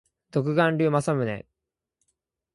[0.31, 1.43] 独眼竜政宗